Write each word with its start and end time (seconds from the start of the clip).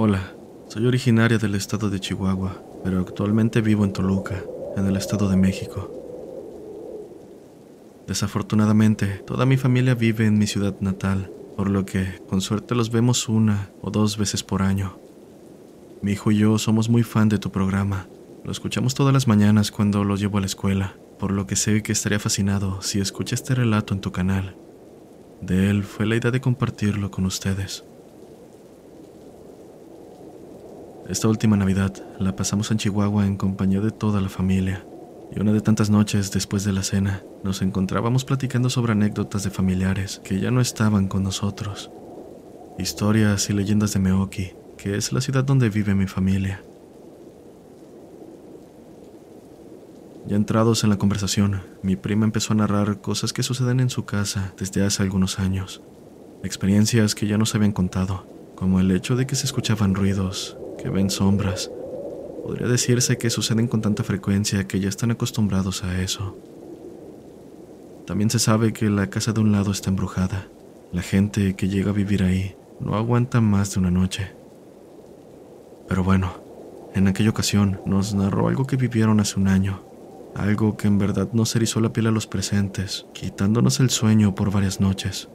Hola, 0.00 0.32
soy 0.68 0.86
originaria 0.86 1.38
del 1.38 1.56
estado 1.56 1.90
de 1.90 1.98
Chihuahua, 1.98 2.62
pero 2.84 3.00
actualmente 3.00 3.60
vivo 3.60 3.84
en 3.84 3.92
Toluca, 3.92 4.40
en 4.76 4.86
el 4.86 4.96
estado 4.96 5.28
de 5.28 5.34
México. 5.34 5.90
Desafortunadamente, 8.06 9.24
toda 9.26 9.44
mi 9.44 9.56
familia 9.56 9.96
vive 9.96 10.24
en 10.24 10.38
mi 10.38 10.46
ciudad 10.46 10.76
natal, 10.78 11.32
por 11.56 11.68
lo 11.68 11.84
que 11.84 12.22
con 12.28 12.40
suerte 12.40 12.76
los 12.76 12.92
vemos 12.92 13.28
una 13.28 13.72
o 13.82 13.90
dos 13.90 14.18
veces 14.18 14.44
por 14.44 14.62
año. 14.62 15.00
Mi 16.00 16.12
hijo 16.12 16.30
y 16.30 16.38
yo 16.38 16.56
somos 16.58 16.88
muy 16.88 17.02
fan 17.02 17.28
de 17.28 17.38
tu 17.38 17.50
programa. 17.50 18.06
Lo 18.44 18.52
escuchamos 18.52 18.94
todas 18.94 19.12
las 19.12 19.26
mañanas 19.26 19.72
cuando 19.72 20.04
lo 20.04 20.14
llevo 20.14 20.38
a 20.38 20.42
la 20.42 20.46
escuela, 20.46 20.94
por 21.18 21.32
lo 21.32 21.48
que 21.48 21.56
sé 21.56 21.82
que 21.82 21.90
estaría 21.90 22.20
fascinado 22.20 22.82
si 22.82 23.00
escucha 23.00 23.34
este 23.34 23.56
relato 23.56 23.94
en 23.94 24.00
tu 24.00 24.12
canal. 24.12 24.54
De 25.40 25.70
él 25.70 25.82
fue 25.82 26.06
la 26.06 26.14
idea 26.14 26.30
de 26.30 26.40
compartirlo 26.40 27.10
con 27.10 27.26
ustedes. 27.26 27.87
Esta 31.08 31.26
última 31.26 31.56
Navidad 31.56 31.94
la 32.18 32.36
pasamos 32.36 32.70
en 32.70 32.76
Chihuahua 32.76 33.26
en 33.26 33.38
compañía 33.38 33.80
de 33.80 33.90
toda 33.90 34.20
la 34.20 34.28
familia. 34.28 34.84
Y 35.34 35.40
una 35.40 35.54
de 35.54 35.62
tantas 35.62 35.88
noches 35.88 36.30
después 36.32 36.64
de 36.64 36.72
la 36.74 36.82
cena, 36.82 37.22
nos 37.42 37.62
encontrábamos 37.62 38.26
platicando 38.26 38.68
sobre 38.68 38.92
anécdotas 38.92 39.42
de 39.42 39.48
familiares 39.48 40.20
que 40.22 40.38
ya 40.38 40.50
no 40.50 40.60
estaban 40.60 41.08
con 41.08 41.22
nosotros. 41.22 41.90
Historias 42.78 43.48
y 43.48 43.54
leyendas 43.54 43.94
de 43.94 44.00
Meoki, 44.00 44.52
que 44.76 44.96
es 44.96 45.10
la 45.14 45.22
ciudad 45.22 45.44
donde 45.44 45.70
vive 45.70 45.94
mi 45.94 46.06
familia. 46.06 46.62
Ya 50.26 50.36
entrados 50.36 50.84
en 50.84 50.90
la 50.90 50.98
conversación, 50.98 51.62
mi 51.82 51.96
prima 51.96 52.26
empezó 52.26 52.52
a 52.52 52.56
narrar 52.56 53.00
cosas 53.00 53.32
que 53.32 53.42
suceden 53.42 53.80
en 53.80 53.88
su 53.88 54.04
casa 54.04 54.52
desde 54.58 54.84
hace 54.84 55.02
algunos 55.04 55.38
años. 55.38 55.80
Experiencias 56.42 57.14
que 57.14 57.26
ya 57.26 57.38
nos 57.38 57.54
habían 57.54 57.72
contado, 57.72 58.26
como 58.56 58.78
el 58.78 58.90
hecho 58.90 59.16
de 59.16 59.26
que 59.26 59.36
se 59.36 59.46
escuchaban 59.46 59.94
ruidos 59.94 60.57
que 60.80 60.88
ven 60.88 61.10
sombras. 61.10 61.70
Podría 62.42 62.68
decirse 62.68 63.18
que 63.18 63.28
suceden 63.28 63.68
con 63.68 63.82
tanta 63.82 64.04
frecuencia 64.04 64.66
que 64.66 64.80
ya 64.80 64.88
están 64.88 65.10
acostumbrados 65.10 65.84
a 65.84 66.00
eso. 66.00 66.36
También 68.06 68.30
se 68.30 68.38
sabe 68.38 68.72
que 68.72 68.88
la 68.88 69.10
casa 69.10 69.32
de 69.34 69.40
un 69.40 69.52
lado 69.52 69.70
está 69.70 69.90
embrujada. 69.90 70.48
La 70.92 71.02
gente 71.02 71.54
que 71.56 71.68
llega 71.68 71.90
a 71.90 71.94
vivir 71.94 72.22
ahí 72.22 72.56
no 72.80 72.94
aguanta 72.94 73.42
más 73.42 73.74
de 73.74 73.80
una 73.80 73.90
noche. 73.90 74.32
Pero 75.88 76.02
bueno, 76.04 76.32
en 76.94 77.06
aquella 77.06 77.30
ocasión 77.30 77.80
nos 77.84 78.14
narró 78.14 78.48
algo 78.48 78.66
que 78.66 78.76
vivieron 78.76 79.20
hace 79.20 79.38
un 79.38 79.48
año, 79.48 79.82
algo 80.34 80.76
que 80.76 80.86
en 80.86 80.98
verdad 80.98 81.28
nos 81.32 81.54
erizó 81.54 81.80
la 81.80 81.92
piel 81.92 82.06
a 82.06 82.10
los 82.10 82.26
presentes, 82.26 83.06
quitándonos 83.12 83.80
el 83.80 83.90
sueño 83.90 84.34
por 84.34 84.50
varias 84.50 84.80
noches. 84.80 85.28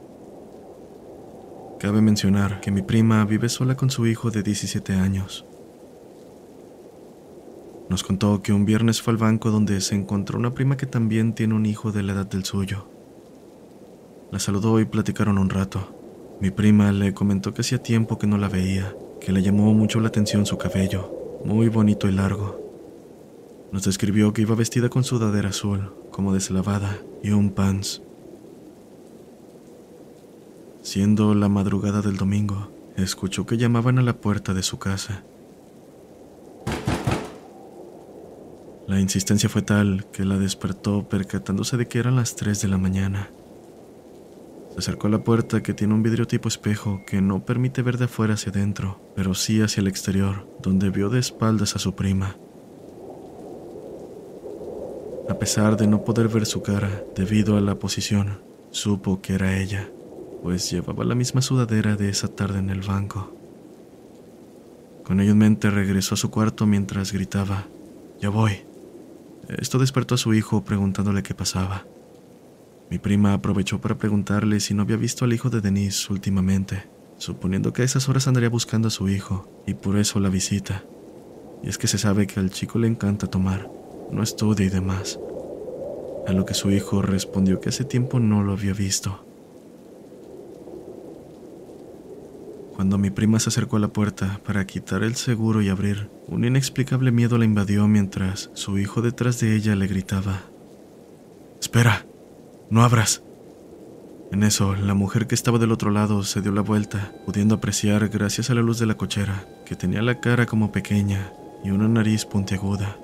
Cabe 1.84 2.00
mencionar 2.00 2.62
que 2.62 2.70
mi 2.70 2.80
prima 2.80 3.26
vive 3.26 3.50
sola 3.50 3.76
con 3.76 3.90
su 3.90 4.06
hijo 4.06 4.30
de 4.30 4.42
17 4.42 4.94
años. 4.94 5.44
Nos 7.90 8.02
contó 8.02 8.40
que 8.40 8.54
un 8.54 8.64
viernes 8.64 9.02
fue 9.02 9.12
al 9.12 9.18
banco 9.18 9.50
donde 9.50 9.78
se 9.82 9.94
encontró 9.94 10.38
una 10.38 10.54
prima 10.54 10.78
que 10.78 10.86
también 10.86 11.34
tiene 11.34 11.52
un 11.52 11.66
hijo 11.66 11.92
de 11.92 12.02
la 12.02 12.14
edad 12.14 12.24
del 12.24 12.46
suyo. 12.46 12.86
La 14.32 14.38
saludó 14.38 14.80
y 14.80 14.86
platicaron 14.86 15.36
un 15.36 15.50
rato. 15.50 15.94
Mi 16.40 16.50
prima 16.50 16.90
le 16.90 17.12
comentó 17.12 17.52
que 17.52 17.60
hacía 17.60 17.82
tiempo 17.82 18.18
que 18.18 18.26
no 18.26 18.38
la 18.38 18.48
veía, 18.48 18.96
que 19.20 19.32
le 19.32 19.42
llamó 19.42 19.74
mucho 19.74 20.00
la 20.00 20.08
atención 20.08 20.46
su 20.46 20.56
cabello, 20.56 21.12
muy 21.44 21.68
bonito 21.68 22.08
y 22.08 22.12
largo. 22.12 22.62
Nos 23.72 23.84
describió 23.84 24.32
que 24.32 24.40
iba 24.40 24.54
vestida 24.54 24.88
con 24.88 25.04
sudadera 25.04 25.50
azul, 25.50 25.92
como 26.10 26.32
deslavada, 26.32 26.96
y 27.22 27.32
un 27.32 27.50
pants. 27.50 28.00
Siendo 30.84 31.34
la 31.34 31.48
madrugada 31.48 32.02
del 32.02 32.18
domingo, 32.18 32.68
escuchó 32.94 33.46
que 33.46 33.56
llamaban 33.56 33.98
a 33.98 34.02
la 34.02 34.18
puerta 34.18 34.52
de 34.52 34.62
su 34.62 34.78
casa. 34.78 35.24
La 38.86 39.00
insistencia 39.00 39.48
fue 39.48 39.62
tal 39.62 40.04
que 40.12 40.26
la 40.26 40.36
despertó 40.36 41.08
percatándose 41.08 41.78
de 41.78 41.88
que 41.88 41.98
eran 41.98 42.16
las 42.16 42.36
3 42.36 42.60
de 42.60 42.68
la 42.68 42.76
mañana. 42.76 43.30
Se 44.72 44.80
acercó 44.80 45.06
a 45.06 45.10
la 45.10 45.24
puerta 45.24 45.62
que 45.62 45.72
tiene 45.72 45.94
un 45.94 46.02
vidrio 46.02 46.26
tipo 46.26 46.48
espejo 46.50 47.00
que 47.06 47.22
no 47.22 47.46
permite 47.46 47.80
ver 47.80 47.96
de 47.96 48.04
afuera 48.04 48.34
hacia 48.34 48.52
adentro, 48.52 49.00
pero 49.16 49.32
sí 49.32 49.62
hacia 49.62 49.80
el 49.80 49.88
exterior, 49.88 50.46
donde 50.60 50.90
vio 50.90 51.08
de 51.08 51.18
espaldas 51.18 51.76
a 51.76 51.78
su 51.78 51.94
prima. 51.94 52.36
A 55.30 55.34
pesar 55.38 55.78
de 55.78 55.86
no 55.86 56.04
poder 56.04 56.28
ver 56.28 56.44
su 56.44 56.62
cara 56.62 57.02
debido 57.16 57.56
a 57.56 57.62
la 57.62 57.78
posición, 57.78 58.42
supo 58.70 59.22
que 59.22 59.32
era 59.32 59.58
ella 59.58 59.88
pues 60.44 60.70
llevaba 60.70 61.04
la 61.04 61.14
misma 61.14 61.40
sudadera 61.40 61.96
de 61.96 62.10
esa 62.10 62.28
tarde 62.28 62.58
en 62.58 62.68
el 62.68 62.82
banco. 62.82 63.34
Con 65.02 65.20
ello 65.20 65.32
en 65.32 65.38
mente 65.38 65.70
regresó 65.70 66.16
a 66.16 66.18
su 66.18 66.30
cuarto 66.30 66.66
mientras 66.66 67.14
gritaba, 67.14 67.66
Ya 68.20 68.28
voy. 68.28 68.58
Esto 69.48 69.78
despertó 69.78 70.16
a 70.16 70.18
su 70.18 70.34
hijo 70.34 70.62
preguntándole 70.62 71.22
qué 71.22 71.34
pasaba. 71.34 71.86
Mi 72.90 72.98
prima 72.98 73.32
aprovechó 73.32 73.80
para 73.80 73.96
preguntarle 73.96 74.60
si 74.60 74.74
no 74.74 74.82
había 74.82 74.98
visto 74.98 75.24
al 75.24 75.32
hijo 75.32 75.48
de 75.48 75.62
Denise 75.62 76.12
últimamente, 76.12 76.84
suponiendo 77.16 77.72
que 77.72 77.80
a 77.80 77.86
esas 77.86 78.10
horas 78.10 78.28
andaría 78.28 78.50
buscando 78.50 78.88
a 78.88 78.90
su 78.90 79.08
hijo, 79.08 79.48
y 79.66 79.72
por 79.72 79.96
eso 79.96 80.20
la 80.20 80.28
visita. 80.28 80.84
Y 81.62 81.70
es 81.70 81.78
que 81.78 81.86
se 81.86 81.96
sabe 81.96 82.26
que 82.26 82.38
al 82.38 82.50
chico 82.50 82.78
le 82.78 82.86
encanta 82.86 83.28
tomar, 83.28 83.70
no 84.12 84.22
estudia 84.22 84.66
y 84.66 84.68
demás. 84.68 85.18
A 86.26 86.34
lo 86.34 86.44
que 86.44 86.52
su 86.52 86.70
hijo 86.70 87.00
respondió 87.00 87.62
que 87.62 87.70
hace 87.70 87.84
tiempo 87.84 88.20
no 88.20 88.42
lo 88.42 88.52
había 88.52 88.74
visto. 88.74 89.24
Cuando 92.74 92.98
mi 92.98 93.10
prima 93.10 93.38
se 93.38 93.50
acercó 93.50 93.76
a 93.76 93.80
la 93.80 93.88
puerta 93.88 94.40
para 94.44 94.66
quitar 94.66 95.04
el 95.04 95.14
seguro 95.14 95.62
y 95.62 95.68
abrir, 95.68 96.10
un 96.26 96.44
inexplicable 96.44 97.12
miedo 97.12 97.38
la 97.38 97.44
invadió 97.44 97.86
mientras 97.86 98.50
su 98.54 98.78
hijo 98.78 99.00
detrás 99.00 99.38
de 99.38 99.54
ella 99.54 99.76
le 99.76 99.86
gritaba, 99.86 100.42
Espera, 101.60 102.04
no 102.70 102.82
abras. 102.82 103.22
En 104.32 104.42
eso, 104.42 104.74
la 104.74 104.94
mujer 104.94 105.28
que 105.28 105.36
estaba 105.36 105.58
del 105.58 105.70
otro 105.70 105.90
lado 105.90 106.24
se 106.24 106.40
dio 106.40 106.50
la 106.50 106.62
vuelta, 106.62 107.12
pudiendo 107.24 107.54
apreciar, 107.54 108.08
gracias 108.08 108.50
a 108.50 108.54
la 108.54 108.62
luz 108.62 108.80
de 108.80 108.86
la 108.86 108.96
cochera, 108.96 109.46
que 109.64 109.76
tenía 109.76 110.02
la 110.02 110.18
cara 110.20 110.46
como 110.46 110.72
pequeña 110.72 111.32
y 111.62 111.70
una 111.70 111.86
nariz 111.86 112.24
puntiaguda. 112.24 112.98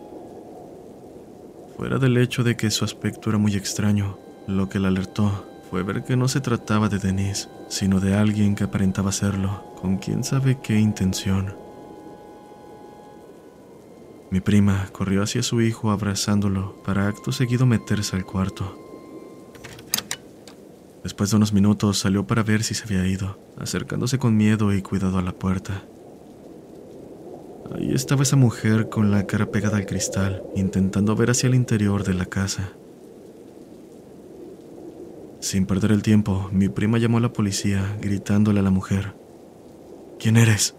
Fuera 1.77 1.99
del 1.99 2.19
hecho 2.19 2.43
de 2.43 2.57
que 2.57 2.71
su 2.71 2.85
aspecto 2.85 3.31
era 3.31 3.39
muy 3.39 3.55
extraño, 3.55 4.19
lo 4.49 4.69
que 4.69 4.81
la 4.81 4.89
alertó 4.89 5.50
fue 5.71 5.85
ver 5.85 6.03
que 6.03 6.17
no 6.17 6.27
se 6.27 6.41
trataba 6.41 6.89
de 6.89 6.99
Denise, 6.99 7.49
sino 7.69 8.01
de 8.01 8.15
alguien 8.15 8.57
que 8.57 8.65
aparentaba 8.65 9.13
serlo, 9.13 9.63
con 9.81 9.99
quién 9.99 10.25
sabe 10.25 10.59
qué 10.61 10.79
intención. 10.79 11.55
Mi 14.31 14.41
prima 14.41 14.89
corrió 14.93 15.23
hacia 15.23 15.45
su 15.45 15.61
hijo 15.61 15.93
abrazándolo 15.93 16.83
para 16.85 17.07
acto 17.07 17.31
seguido 17.31 17.67
meterse 17.67 18.17
al 18.17 18.25
cuarto. 18.25 18.77
Después 21.05 21.31
de 21.31 21.37
unos 21.37 21.53
minutos 21.53 21.99
salió 21.99 22.27
para 22.27 22.43
ver 22.43 22.65
si 22.65 22.75
se 22.75 22.85
había 22.85 23.07
ido, 23.07 23.39
acercándose 23.57 24.19
con 24.19 24.37
miedo 24.37 24.75
y 24.75 24.83
cuidado 24.83 25.19
a 25.19 25.23
la 25.23 25.33
puerta. 25.33 25.85
Ahí 27.75 27.93
estaba 27.95 28.25
esa 28.25 28.37
mujer 28.37 28.89
con 28.89 29.13
la 29.13 29.27
cara 29.27 29.47
pegada 29.47 29.77
al 29.77 29.87
cristal, 29.87 30.43
intentando 30.57 31.15
ver 31.15 31.31
hacia 31.31 31.47
el 31.47 31.55
interior 31.55 32.03
de 32.03 32.15
la 32.15 32.27
casa. 32.27 32.73
Sin 35.41 35.67
perder 35.67 35.93
el 35.93 36.03
tiempo, 36.03 36.49
mi 36.53 36.69
prima 36.69 36.99
llamó 36.99 37.19
a 37.19 37.23
la 37.23 37.33
policía, 37.33 37.97
gritándole 38.01 38.61
a 38.61 38.63
la 38.63 38.71
mujer, 38.71 39.15
¿Quién 40.21 40.37
eres? 40.37 40.75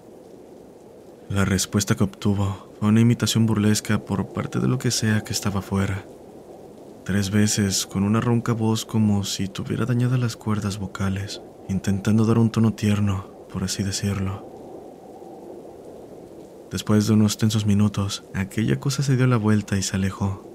La 1.28 1.46
respuesta 1.46 1.96
que 1.96 2.04
obtuvo 2.04 2.72
fue 2.80 2.90
una 2.90 3.02
imitación 3.02 3.48
burlesca 3.48 4.06
por 4.06 4.34
parte 4.34 4.60
de 4.60 4.68
lo 4.68 4.78
que 4.78 4.92
sea 4.92 5.22
que 5.22 5.34
estaba 5.34 5.62
afuera. 5.62 6.06
Tres 7.06 7.32
veces, 7.32 7.88
con 7.88 8.04
una 8.04 8.22
ronca 8.22 8.54
voz 8.54 8.86
como 8.86 9.24
si 9.24 9.48
tuviera 9.48 9.88
dañadas 9.88 10.20
las 10.20 10.36
cuerdas 10.36 10.78
vocales, 10.78 11.42
intentando 11.70 12.24
dar 12.26 12.38
un 12.38 12.52
tono 12.52 12.74
tierno, 12.74 13.26
por 13.52 13.64
así 13.64 13.82
decirlo. 13.82 14.46
Después 16.70 17.08
de 17.08 17.14
unos 17.14 17.40
tensos 17.40 17.66
minutos, 17.66 18.24
aquella 18.36 18.80
cosa 18.80 19.02
se 19.02 19.16
dio 19.18 19.26
la 19.26 19.38
vuelta 19.38 19.76
y 19.76 19.82
se 19.82 19.96
alejó. 19.96 20.51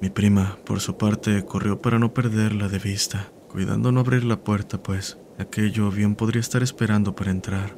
Mi 0.00 0.10
prima, 0.10 0.58
por 0.64 0.80
su 0.80 0.96
parte, 0.96 1.44
corrió 1.44 1.80
para 1.80 1.98
no 1.98 2.14
perderla 2.14 2.68
de 2.68 2.78
vista, 2.78 3.32
cuidando 3.50 3.90
no 3.90 4.00
abrir 4.00 4.24
la 4.24 4.36
puerta, 4.36 4.80
pues 4.82 5.18
aquello 5.38 5.90
bien 5.90 6.14
podría 6.14 6.40
estar 6.40 6.62
esperando 6.62 7.16
para 7.16 7.32
entrar. 7.32 7.76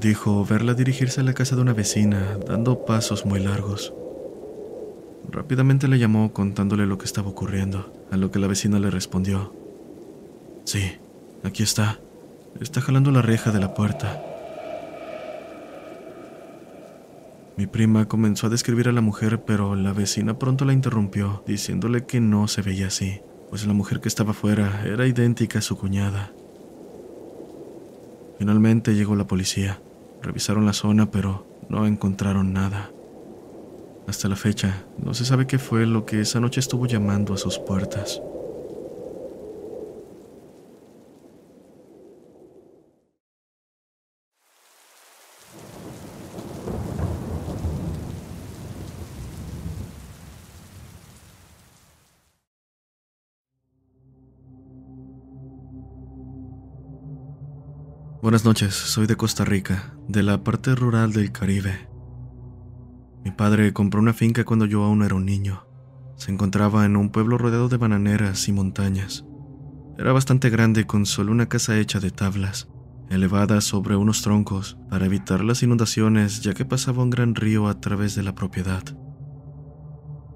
Dijo 0.00 0.44
verla 0.44 0.74
dirigirse 0.74 1.20
a 1.20 1.24
la 1.24 1.34
casa 1.34 1.56
de 1.56 1.62
una 1.62 1.72
vecina, 1.72 2.38
dando 2.46 2.84
pasos 2.84 3.26
muy 3.26 3.40
largos. 3.40 3.92
Rápidamente 5.30 5.88
le 5.88 5.98
llamó 5.98 6.32
contándole 6.32 6.86
lo 6.86 6.98
que 6.98 7.06
estaba 7.06 7.28
ocurriendo, 7.28 7.92
a 8.10 8.16
lo 8.16 8.30
que 8.30 8.38
la 8.38 8.46
vecina 8.46 8.78
le 8.78 8.90
respondió. 8.90 9.52
Sí, 10.64 10.92
aquí 11.42 11.62
está. 11.62 11.98
Está 12.60 12.80
jalando 12.80 13.10
la 13.10 13.22
reja 13.22 13.50
de 13.50 13.60
la 13.60 13.74
puerta. 13.74 14.33
Mi 17.56 17.66
prima 17.68 18.08
comenzó 18.08 18.48
a 18.48 18.50
describir 18.50 18.88
a 18.88 18.92
la 18.92 19.00
mujer, 19.00 19.44
pero 19.44 19.76
la 19.76 19.92
vecina 19.92 20.38
pronto 20.38 20.64
la 20.64 20.72
interrumpió, 20.72 21.44
diciéndole 21.46 22.04
que 22.04 22.20
no 22.20 22.48
se 22.48 22.62
veía 22.62 22.88
así, 22.88 23.20
pues 23.48 23.64
la 23.64 23.72
mujer 23.74 24.00
que 24.00 24.08
estaba 24.08 24.32
fuera 24.32 24.84
era 24.84 25.06
idéntica 25.06 25.60
a 25.60 25.62
su 25.62 25.76
cuñada. 25.76 26.32
Finalmente 28.38 28.94
llegó 28.94 29.14
la 29.14 29.28
policía. 29.28 29.80
Revisaron 30.20 30.66
la 30.66 30.72
zona, 30.72 31.10
pero 31.10 31.46
no 31.68 31.86
encontraron 31.86 32.52
nada. 32.52 32.90
Hasta 34.08 34.28
la 34.28 34.36
fecha, 34.36 34.84
no 34.98 35.14
se 35.14 35.24
sabe 35.24 35.46
qué 35.46 35.58
fue 35.58 35.86
lo 35.86 36.04
que 36.04 36.20
esa 36.20 36.40
noche 36.40 36.60
estuvo 36.60 36.86
llamando 36.86 37.34
a 37.34 37.38
sus 37.38 37.58
puertas. 37.58 38.20
Buenas 58.24 58.46
noches, 58.46 58.72
soy 58.72 59.06
de 59.06 59.16
Costa 59.16 59.44
Rica, 59.44 59.92
de 60.08 60.22
la 60.22 60.42
parte 60.42 60.74
rural 60.74 61.12
del 61.12 61.30
Caribe. 61.30 61.90
Mi 63.22 63.32
padre 63.32 63.74
compró 63.74 64.00
una 64.00 64.14
finca 64.14 64.44
cuando 64.44 64.64
yo 64.64 64.82
aún 64.82 65.02
era 65.02 65.14
un 65.14 65.26
niño. 65.26 65.66
Se 66.16 66.32
encontraba 66.32 66.86
en 66.86 66.96
un 66.96 67.10
pueblo 67.10 67.36
rodeado 67.36 67.68
de 67.68 67.76
bananeras 67.76 68.48
y 68.48 68.52
montañas. 68.52 69.26
Era 69.98 70.14
bastante 70.14 70.48
grande 70.48 70.86
con 70.86 71.04
solo 71.04 71.32
una 71.32 71.50
casa 71.50 71.78
hecha 71.78 72.00
de 72.00 72.10
tablas, 72.10 72.66
elevada 73.10 73.60
sobre 73.60 73.94
unos 73.94 74.22
troncos 74.22 74.78
para 74.88 75.04
evitar 75.04 75.44
las 75.44 75.62
inundaciones 75.62 76.40
ya 76.40 76.54
que 76.54 76.64
pasaba 76.64 77.02
un 77.02 77.10
gran 77.10 77.34
río 77.34 77.68
a 77.68 77.78
través 77.78 78.14
de 78.14 78.22
la 78.22 78.34
propiedad. 78.34 78.84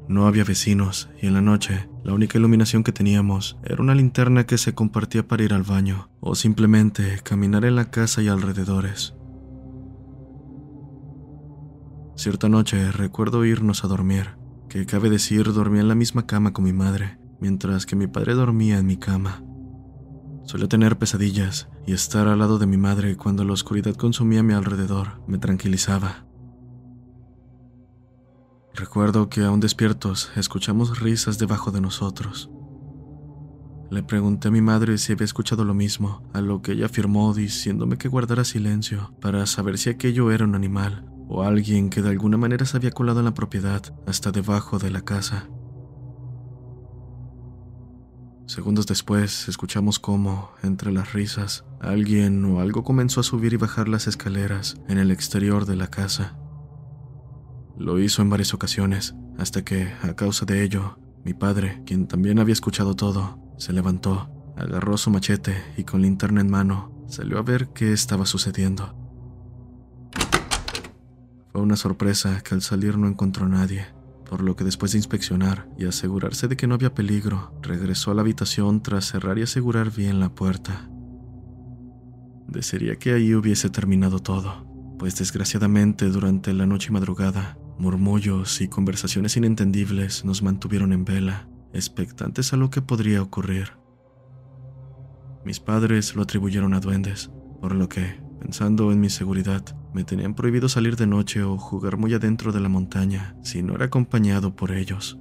No 0.09 0.27
había 0.27 0.43
vecinos 0.43 1.11
y 1.21 1.27
en 1.27 1.35
la 1.35 1.43
noche 1.43 1.87
la 2.03 2.15
única 2.15 2.39
iluminación 2.39 2.83
que 2.83 2.93
teníamos 2.93 3.59
era 3.63 3.83
una 3.83 3.95
linterna 3.95 4.47
que 4.47 4.57
se 4.57 4.75
compartía 4.75 5.29
para 5.29 5.43
ir 5.43 5.53
al 5.53 5.65
baño 5.65 6.09
o 6.21 6.35
simplemente 6.35 7.21
caminar 7.23 7.67
en 7.67 7.77
la 7.77 7.91
casa 7.91 8.23
y 8.23 8.29
alrededores. 8.29 9.15
Cierta 12.17 12.49
noche 12.49 12.91
recuerdo 12.91 13.45
irnos 13.45 13.85
a 13.85 13.89
dormir, 13.89 14.39
que 14.71 14.87
cabe 14.87 15.11
decir 15.11 15.53
dormía 15.53 15.83
en 15.83 15.89
la 15.89 15.95
misma 15.95 16.27
cama 16.27 16.55
con 16.55 16.65
mi 16.65 16.73
madre, 16.73 17.19
mientras 17.39 17.85
que 17.85 17.95
mi 17.95 18.07
padre 18.07 18.35
dormía 18.35 18.79
en 18.79 18.87
mi 18.87 18.97
cama. 18.97 19.45
Solía 20.45 20.69
tener 20.69 20.99
pesadillas 20.99 21.69
y 21.87 21.93
estar 21.93 22.27
al 22.29 22.39
lado 22.39 22.59
de 22.59 22.67
mi 22.67 22.79
madre 22.79 23.17
cuando 23.17 23.45
la 23.45 23.53
oscuridad 23.53 23.95
consumía 23.95 24.43
mi 24.43 24.55
alrededor 24.55 25.23
me 25.27 25.37
tranquilizaba. 25.37 26.28
Recuerdo 28.79 29.29
que 29.29 29.43
aún 29.43 29.59
despiertos 29.59 30.31
escuchamos 30.37 31.01
risas 31.01 31.37
debajo 31.37 31.73
de 31.73 31.81
nosotros. 31.81 32.49
Le 33.91 34.05
pregunté 34.05 34.49
a 34.49 34.51
mi 34.53 34.61
madre 34.61 34.99
si 34.99 35.13
había 35.13 35.25
escuchado 35.25 35.65
lo 35.65 35.75
mismo, 35.75 36.23
a 36.33 36.41
lo 36.41 36.63
que 36.63 36.73
ella 36.73 36.87
afirmó 36.87 37.35
diciéndome 37.35 37.99
que 37.99 38.07
guardara 38.07 38.45
silencio 38.45 39.13
para 39.21 39.45
saber 39.47 39.79
si 39.79 39.91
aquello 39.91 40.31
era 40.31 40.45
un 40.45 40.55
animal 40.55 41.11
o 41.27 41.43
alguien 41.43 41.91
que 41.91 42.03
de 42.03 42.11
alguna 42.11 42.37
manera 42.37 42.67
se 42.67 42.77
había 42.77 42.93
colado 42.93 43.19
en 43.19 43.25
la 43.25 43.35
propiedad 43.35 43.83
hasta 44.07 44.31
debajo 44.31 44.79
de 44.79 44.93
la 44.93 45.01
casa. 45.01 45.49
Segundos 48.47 48.87
después, 48.87 49.49
escuchamos 49.49 49.99
cómo, 49.99 50.53
entre 50.63 50.93
las 50.93 51.15
risas, 51.15 51.65
alguien 51.81 52.45
o 52.45 52.61
algo 52.61 52.85
comenzó 52.85 53.21
a 53.21 53.25
subir 53.25 53.55
y 53.55 53.57
bajar 53.57 53.89
las 53.89 54.07
escaleras 54.07 54.77
en 54.89 54.99
el 54.99 55.11
exterior 55.11 55.67
de 55.67 55.75
la 55.75 55.89
casa. 55.89 56.39
Lo 57.79 58.01
hizo 58.01 58.23
en 58.23 58.31
varias 58.31 58.55
ocasiones, 58.55 59.15
hasta 59.39 59.65
que, 59.65 59.93
a 60.03 60.17
causa 60.17 60.45
de 60.45 60.65
ello, 60.65 60.99
mi 61.25 61.33
padre, 61.33 61.81
quien 61.87 62.09
también 62.09 62.41
había 62.41 62.53
escuchado 62.53 62.97
todo, 62.97 63.39
se 63.57 63.73
levantó, 63.73 64.29
agarró 64.57 64.97
su 64.97 65.11
machete 65.11 65.63
y 65.77 65.85
con 65.85 66.03
linterna 66.03 66.41
en 66.41 66.51
mano 66.51 66.93
salió 67.07 67.39
a 67.39 67.43
ver 67.43 67.69
qué 67.69 67.93
estaba 67.93 68.27
sucediendo. 68.27 68.97
Fue 71.53 71.61
una 71.61 71.77
sorpresa 71.77 72.41
que 72.41 72.57
al 72.57 72.63
salir 72.63 72.99
no 72.99 73.07
encontró 73.07 73.47
a 73.47 73.49
nadie, 73.49 73.87
por 74.29 74.43
lo 74.43 74.57
que 74.57 74.65
después 74.65 74.91
de 74.91 74.99
inspeccionar 74.99 75.69
y 75.79 75.87
asegurarse 75.87 76.49
de 76.49 76.57
que 76.57 76.67
no 76.67 76.75
había 76.75 76.95
peligro, 76.95 77.53
regresó 77.63 78.11
a 78.11 78.15
la 78.15 78.23
habitación 78.23 78.83
tras 78.83 79.05
cerrar 79.05 79.39
y 79.39 79.43
asegurar 79.43 79.93
bien 79.93 80.19
la 80.19 80.35
puerta. 80.35 80.91
Desearía 82.49 82.97
que 82.97 83.13
ahí 83.13 83.35
hubiese 83.35 83.71
terminado 83.71 84.19
todo, 84.19 84.67
pues 84.99 85.17
desgraciadamente 85.17 86.07
durante 86.07 86.53
la 86.53 86.67
noche 86.67 86.89
y 86.91 86.93
madrugada, 86.93 87.57
murmullos 87.79 88.61
y 88.61 88.69
conversaciones 88.69 89.37
inentendibles 89.37 90.25
nos 90.25 90.43
mantuvieron 90.43 90.93
en 90.93 91.05
vela, 91.05 91.49
expectantes 91.73 92.53
a 92.53 92.57
lo 92.57 92.71
que 92.71 92.83
podría 92.83 93.23
ocurrir. 93.23 93.73
Mis 95.45 95.61
padres 95.61 96.15
lo 96.15 96.23
atribuyeron 96.23 96.75
a 96.75 96.81
duendes, 96.81 97.31
por 97.61 97.75
lo 97.75 97.89
que, 97.89 98.29
Pensando 98.39 98.93
en 98.93 99.01
mi 99.01 99.11
seguridad, 99.11 99.65
me 99.93 100.05
tenían 100.05 100.35
prohibido 100.35 100.69
salir 100.69 100.97
de 100.97 101.07
noche 101.07 101.43
o 101.43 101.59
jugar 101.59 101.97
muy 101.97 102.15
adentro 102.15 102.53
de 102.53 102.61
la 102.61 102.69
montaña 102.69 103.37
si 103.43 103.63
no 103.63 103.75
era 103.75 103.87
acompañado 103.87 104.55
por 104.55 104.71
ellos. 104.71 105.19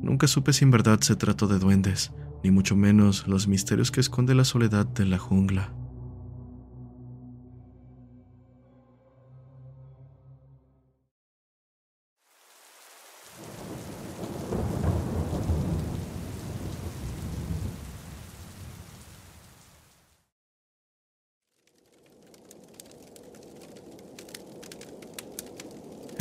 Nunca 0.00 0.26
supe 0.26 0.54
si 0.54 0.64
en 0.64 0.70
verdad 0.70 1.00
se 1.00 1.16
trató 1.16 1.46
de 1.46 1.58
duendes, 1.58 2.12
ni 2.42 2.50
mucho 2.50 2.76
menos 2.76 3.28
los 3.28 3.46
misterios 3.46 3.90
que 3.90 4.00
esconde 4.00 4.34
la 4.34 4.44
soledad 4.44 4.86
de 4.86 5.04
la 5.04 5.18
jungla. 5.18 5.74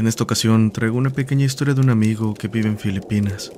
Esta 0.09 0.23
ocasión 0.23 0.71
traigo 0.71 0.97
una 0.97 1.11
pequeña 1.11 1.45
historia 1.45 1.75
de 1.75 1.81
un 1.81 1.91
amigo 1.91 2.33
que 2.33 2.47
vive 2.47 2.67
en 2.67 2.79
Filipinas. 2.79 3.51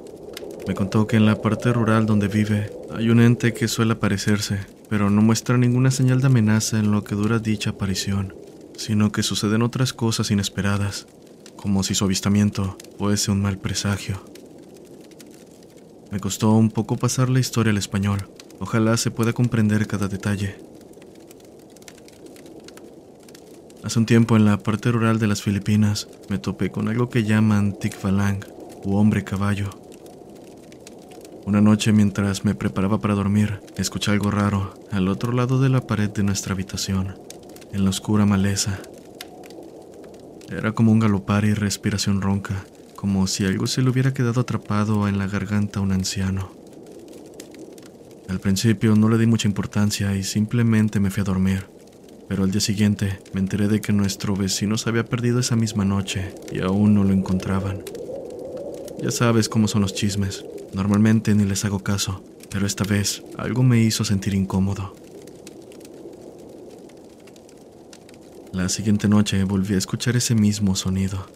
Me 0.67 0.75
contó 0.75 1.08
que 1.08 1.15
en 1.15 1.25
la 1.25 1.41
parte 1.41 1.72
rural 1.72 2.05
donde 2.05 2.27
vive 2.27 2.70
hay 2.93 3.10
un 3.10 3.22
ente 3.22 3.53
que 3.53 3.70
suele 3.70 3.93
aparecerse, 3.93 4.60
pero 4.89 5.10
no 5.10 5.22
muestra 5.22 5.58
ninguna 5.58 5.91
señal 5.91 6.20
de 6.20 6.27
amenaza 6.27 6.77
en 6.77 6.91
lo 6.91 7.05
que 7.05 7.15
dura 7.15 7.39
dicha 7.39 7.70
aparición, 7.70 8.36
sino 8.75 9.13
que 9.13 9.24
suceden 9.24 9.62
otras 9.62 9.93
cosas 9.93 10.29
inesperadas, 10.29 11.08
como 11.55 11.84
si 11.84 11.96
su 11.96 12.03
avistamiento 12.03 12.77
fuese 12.98 13.31
un 13.31 13.41
mal 13.41 13.58
presagio. 13.58 14.22
Me 16.12 16.20
costó 16.20 16.51
un 16.51 16.70
poco 16.70 16.98
pasar 16.98 17.29
la 17.29 17.39
historia 17.39 17.72
al 17.72 17.77
español, 17.77 18.27
ojalá 18.60 18.98
se 18.98 19.10
pueda 19.10 19.31
comprender 19.31 19.88
cada 19.88 20.10
detalle. 20.10 20.70
Hace 23.83 23.97
un 23.97 24.05
tiempo 24.05 24.35
en 24.35 24.45
la 24.45 24.59
parte 24.59 24.91
rural 24.91 25.17
de 25.17 25.25
las 25.25 25.41
Filipinas 25.41 26.07
me 26.29 26.38
topé 26.38 26.69
con 26.69 26.88
algo 26.88 27.09
que 27.09 27.23
llaman 27.23 27.73
tikvalang 27.73 28.45
o 28.83 29.00
hombre 29.00 29.23
caballo. 29.23 29.71
Una 31.45 31.61
noche 31.61 31.91
mientras 31.91 32.45
me 32.45 32.53
preparaba 32.53 33.00
para 33.00 33.15
dormir, 33.15 33.59
escuché 33.77 34.11
algo 34.11 34.29
raro 34.29 34.75
al 34.91 35.07
otro 35.07 35.31
lado 35.31 35.59
de 35.59 35.69
la 35.69 35.81
pared 35.81 36.11
de 36.11 36.21
nuestra 36.21 36.53
habitación, 36.53 37.15
en 37.73 37.83
la 37.83 37.89
oscura 37.89 38.27
maleza. 38.27 38.79
Era 40.51 40.73
como 40.73 40.91
un 40.91 41.00
galopar 41.00 41.43
y 41.45 41.55
respiración 41.55 42.21
ronca, 42.21 42.63
como 42.95 43.25
si 43.25 43.45
algo 43.45 43.65
se 43.65 43.81
le 43.81 43.89
hubiera 43.89 44.13
quedado 44.13 44.41
atrapado 44.41 45.07
en 45.07 45.17
la 45.17 45.25
garganta 45.25 45.79
a 45.79 45.83
un 45.83 45.91
anciano. 45.91 46.51
Al 48.29 48.39
principio 48.39 48.95
no 48.95 49.09
le 49.09 49.17
di 49.17 49.25
mucha 49.25 49.47
importancia 49.47 50.15
y 50.15 50.21
simplemente 50.23 51.00
me 51.00 51.09
fui 51.09 51.21
a 51.21 51.25
dormir 51.25 51.80
pero 52.31 52.45
al 52.45 52.51
día 52.51 52.61
siguiente 52.61 53.19
me 53.33 53.41
enteré 53.41 53.67
de 53.67 53.81
que 53.81 53.91
nuestro 53.91 54.38
vecino 54.38 54.77
se 54.77 54.88
había 54.88 55.03
perdido 55.03 55.41
esa 55.41 55.57
misma 55.57 55.83
noche 55.83 56.33
y 56.50 56.61
aún 56.61 56.93
no 56.93 57.03
lo 57.03 57.11
encontraban. 57.11 57.83
Ya 59.03 59.11
sabes 59.11 59.50
cómo 59.50 59.67
son 59.67 59.81
los 59.81 59.93
chismes, 59.93 60.45
normalmente 60.73 61.35
ni 61.35 61.43
les 61.43 61.65
hago 61.65 61.79
caso, 61.83 62.23
pero 62.50 62.65
esta 62.65 62.85
vez 62.85 63.21
algo 63.38 63.63
me 63.63 63.79
hizo 63.79 64.05
sentir 64.05 64.33
incómodo. 64.33 64.95
La 68.53 68.69
siguiente 68.69 69.09
noche 69.09 69.43
volví 69.43 69.73
a 69.73 69.79
escuchar 69.79 70.15
ese 70.15 70.33
mismo 70.33 70.77
sonido. 70.77 71.27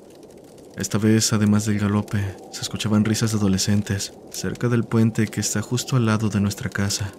Esta 0.77 0.97
vez, 0.97 1.33
además 1.33 1.65
del 1.65 1.77
galope, 1.77 2.23
se 2.53 2.61
escuchaban 2.61 3.03
risas 3.03 3.33
de 3.33 3.39
adolescentes 3.39 4.13
cerca 4.31 4.69
del 4.69 4.85
puente 4.85 5.27
que 5.27 5.41
está 5.41 5.61
justo 5.61 5.97
al 5.97 6.05
lado 6.05 6.29
de 6.29 6.39
nuestra 6.39 6.69
casa. 6.69 7.11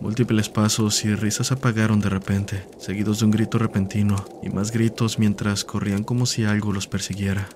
Múltiples 0.00 0.48
pasos 0.48 1.04
y 1.04 1.14
risas 1.14 1.52
apagaron 1.52 2.00
de 2.00 2.08
repente, 2.08 2.66
seguidos 2.78 3.18
de 3.18 3.26
un 3.26 3.30
grito 3.30 3.58
repentino 3.58 4.24
y 4.42 4.48
más 4.48 4.70
gritos 4.70 5.18
mientras 5.18 5.62
corrían 5.64 6.04
como 6.04 6.24
si 6.24 6.44
algo 6.44 6.72
los 6.72 6.86
persiguiera. 6.86 7.50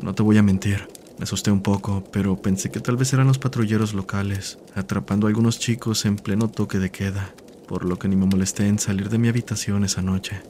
No 0.00 0.14
te 0.14 0.22
voy 0.22 0.36
a 0.36 0.42
mentir, 0.42 0.86
me 1.18 1.24
asusté 1.24 1.50
un 1.50 1.62
poco, 1.62 2.04
pero 2.12 2.36
pensé 2.36 2.70
que 2.70 2.80
tal 2.80 2.96
vez 2.96 3.12
eran 3.14 3.26
los 3.26 3.38
patrulleros 3.38 3.94
locales, 3.94 4.58
atrapando 4.74 5.26
a 5.26 5.30
algunos 5.30 5.58
chicos 5.58 6.04
en 6.04 6.16
pleno 6.16 6.48
toque 6.48 6.78
de 6.78 6.90
queda, 6.90 7.34
por 7.66 7.86
lo 7.86 7.98
que 7.98 8.06
ni 8.08 8.14
me 8.14 8.26
molesté 8.26 8.68
en 8.68 8.78
salir 8.78 9.08
de 9.08 9.16
mi 9.16 9.28
habitación 9.28 9.84
esa 9.84 10.02
noche. 10.02 10.42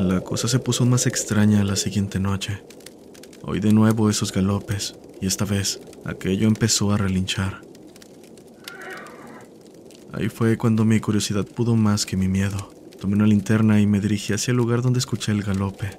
La 0.00 0.22
cosa 0.22 0.48
se 0.48 0.58
puso 0.58 0.86
más 0.86 1.06
extraña 1.06 1.62
la 1.62 1.76
siguiente 1.76 2.18
noche. 2.18 2.62
Oí 3.42 3.60
de 3.60 3.72
nuevo 3.72 4.08
esos 4.08 4.32
galopes, 4.32 4.96
y 5.20 5.26
esta 5.26 5.44
vez 5.44 5.78
aquello 6.04 6.48
empezó 6.48 6.92
a 6.92 6.98
relinchar. 6.98 7.60
Ahí 10.12 10.28
fue 10.28 10.56
cuando 10.56 10.84
mi 10.84 11.00
curiosidad 11.00 11.44
pudo 11.44 11.74
más 11.74 12.06
que 12.06 12.16
mi 12.16 12.28
miedo. 12.28 12.70
Tomé 13.00 13.16
una 13.16 13.26
linterna 13.26 13.80
y 13.80 13.86
me 13.86 14.00
dirigí 14.00 14.32
hacia 14.32 14.52
el 14.52 14.56
lugar 14.56 14.80
donde 14.80 15.00
escuché 15.00 15.32
el 15.32 15.42
galope. 15.42 15.90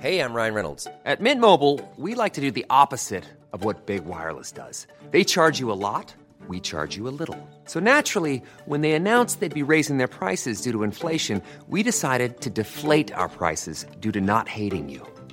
Hey, 0.00 0.20
I'm 0.20 0.34
Ryan 0.34 0.54
Reynolds. 0.54 0.86
At 1.06 1.20
Mint 1.20 1.40
Mobile, 1.40 1.80
we 1.96 2.14
like 2.14 2.34
to 2.34 2.42
do 2.42 2.50
the 2.50 2.66
opposite 2.68 3.24
of 3.54 3.64
what 3.64 3.86
Big 3.86 4.04
Wireless 4.04 4.52
does. 4.52 4.86
They 5.12 5.24
charge 5.24 5.58
you 5.60 5.72
a 5.72 5.78
lot, 5.78 6.14
we 6.46 6.60
charge 6.60 6.94
you 6.94 7.08
a 7.08 7.14
little. 7.16 7.38
So 7.64 7.80
naturally, 7.80 8.42
when 8.66 8.82
they 8.82 8.92
announced 8.92 9.40
they'd 9.40 9.54
be 9.54 9.62
raising 9.62 9.96
their 9.96 10.08
prices 10.08 10.60
due 10.60 10.72
to 10.72 10.82
inflation, 10.82 11.40
we 11.68 11.82
decided 11.82 12.42
to 12.42 12.50
deflate 12.50 13.14
our 13.14 13.30
prices 13.30 13.86
due 14.00 14.12
to 14.12 14.20
not 14.20 14.46
hating 14.46 14.90
you. 14.90 15.06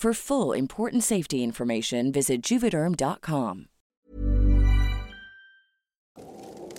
For 0.00 0.14
full 0.14 0.56
important 0.56 1.02
safety 1.02 1.42
information, 1.42 2.10
visit 2.10 2.42
juvederm.com. 2.42 3.66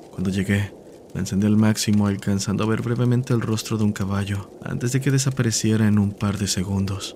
Cuando 0.09 0.31
llegué, 0.31 0.73
la 1.13 1.19
encendí 1.19 1.45
al 1.45 1.55
máximo 1.55 2.07
alcanzando 2.07 2.63
a 2.63 2.67
ver 2.67 2.81
brevemente 2.81 3.35
el 3.35 3.41
rostro 3.41 3.77
de 3.77 3.83
un 3.83 3.93
caballo 3.93 4.49
antes 4.63 4.91
de 4.93 5.01
que 5.01 5.11
desapareciera 5.11 5.87
en 5.87 5.99
un 5.99 6.13
par 6.13 6.39
de 6.39 6.47
segundos. 6.47 7.15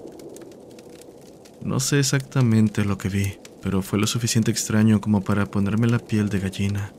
No 1.63 1.79
sé 1.79 1.97
exactamente 1.97 2.85
lo 2.85 2.99
que 2.99 3.09
vi, 3.09 3.39
pero 3.63 3.81
fue 3.81 3.97
lo 3.97 4.05
suficiente 4.05 4.51
extraño 4.51 5.01
como 5.01 5.21
para 5.21 5.47
ponerme 5.47 5.87
la 5.87 5.97
piel 5.97 6.29
de 6.29 6.39
gallina. 6.39 6.93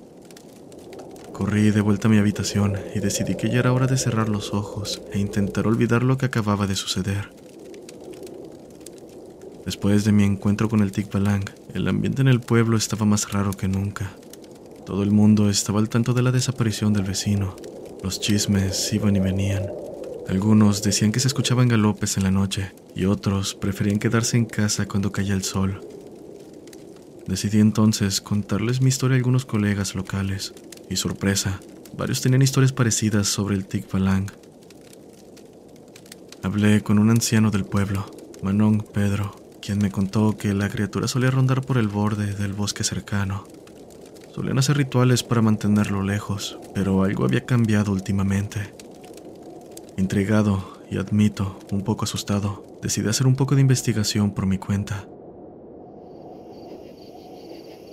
Corrí 1.32 1.70
de 1.70 1.80
vuelta 1.80 2.08
a 2.08 2.10
mi 2.10 2.18
habitación 2.18 2.74
y 2.92 2.98
decidí 2.98 3.36
que 3.36 3.50
ya 3.50 3.60
era 3.60 3.72
hora 3.72 3.86
de 3.86 3.98
cerrar 3.98 4.28
los 4.28 4.52
ojos 4.52 5.00
e 5.12 5.20
intentar 5.20 5.68
olvidar 5.68 6.02
lo 6.02 6.18
que 6.18 6.26
acababa 6.26 6.66
de 6.66 6.74
suceder. 6.74 7.45
Después 9.66 10.04
de 10.04 10.12
mi 10.12 10.22
encuentro 10.22 10.68
con 10.68 10.80
el 10.80 10.92
Tikbalang, 10.92 11.44
el 11.74 11.88
ambiente 11.88 12.22
en 12.22 12.28
el 12.28 12.38
pueblo 12.38 12.76
estaba 12.76 13.04
más 13.04 13.32
raro 13.32 13.50
que 13.50 13.66
nunca. 13.66 14.12
Todo 14.86 15.02
el 15.02 15.10
mundo 15.10 15.50
estaba 15.50 15.80
al 15.80 15.88
tanto 15.88 16.14
de 16.14 16.22
la 16.22 16.30
desaparición 16.30 16.92
del 16.92 17.02
vecino. 17.02 17.56
Los 18.00 18.20
chismes 18.20 18.92
iban 18.92 19.16
y 19.16 19.18
venían. 19.18 19.66
Algunos 20.28 20.84
decían 20.84 21.10
que 21.10 21.18
se 21.18 21.26
escuchaban 21.26 21.66
galopes 21.66 22.16
en 22.16 22.22
la 22.22 22.30
noche 22.30 22.70
y 22.94 23.06
otros 23.06 23.56
preferían 23.56 23.98
quedarse 23.98 24.36
en 24.36 24.44
casa 24.44 24.86
cuando 24.86 25.10
caía 25.10 25.34
el 25.34 25.42
sol. 25.42 25.80
Decidí 27.26 27.58
entonces 27.58 28.20
contarles 28.20 28.80
mi 28.80 28.88
historia 28.88 29.16
a 29.16 29.18
algunos 29.18 29.46
colegas 29.46 29.96
locales 29.96 30.54
y 30.88 30.94
sorpresa, 30.94 31.60
varios 31.96 32.20
tenían 32.20 32.42
historias 32.42 32.72
parecidas 32.72 33.26
sobre 33.26 33.56
el 33.56 33.66
Tikbalang. 33.66 34.30
Hablé 36.44 36.84
con 36.84 37.00
un 37.00 37.10
anciano 37.10 37.50
del 37.50 37.64
pueblo, 37.64 38.06
Manon 38.42 38.78
Pedro, 38.80 39.45
quien 39.60 39.78
me 39.78 39.90
contó 39.90 40.36
que 40.36 40.54
la 40.54 40.68
criatura 40.68 41.08
solía 41.08 41.30
rondar 41.30 41.62
por 41.62 41.78
el 41.78 41.88
borde 41.88 42.34
del 42.34 42.52
bosque 42.52 42.84
cercano. 42.84 43.44
Solían 44.34 44.58
hacer 44.58 44.76
rituales 44.76 45.22
para 45.22 45.42
mantenerlo 45.42 46.02
lejos, 46.02 46.58
pero 46.74 47.02
algo 47.02 47.24
había 47.24 47.46
cambiado 47.46 47.92
últimamente. 47.92 48.74
Intrigado 49.96 50.76
y 50.90 50.98
admito, 50.98 51.58
un 51.70 51.82
poco 51.82 52.04
asustado, 52.04 52.64
decidí 52.82 53.08
hacer 53.08 53.26
un 53.26 53.34
poco 53.34 53.54
de 53.54 53.62
investigación 53.62 54.32
por 54.32 54.46
mi 54.46 54.58
cuenta. 54.58 55.06